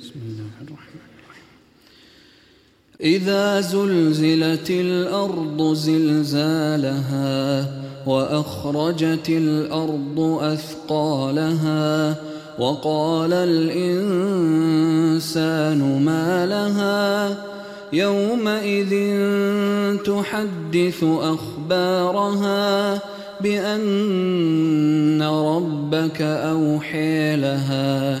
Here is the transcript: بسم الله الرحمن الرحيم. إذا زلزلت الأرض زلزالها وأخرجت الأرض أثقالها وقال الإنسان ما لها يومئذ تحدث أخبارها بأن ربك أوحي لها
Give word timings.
بسم 0.00 0.10
الله 0.26 0.54
الرحمن 0.60 1.06
الرحيم. 1.18 1.48
إذا 3.00 3.60
زلزلت 3.60 4.70
الأرض 4.70 5.72
زلزالها 5.74 7.32
وأخرجت 8.06 9.28
الأرض 9.28 10.20
أثقالها 10.40 12.16
وقال 12.58 13.32
الإنسان 13.32 14.44
ما 16.04 16.46
لها 16.46 17.38
يومئذ 17.92 18.92
تحدث 20.02 21.04
أخبارها 21.04 23.00
بأن 23.40 25.22
ربك 25.22 26.22
أوحي 26.22 27.36
لها 27.36 28.20